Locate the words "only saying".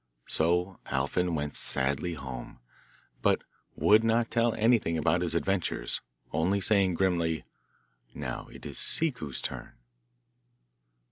6.33-6.95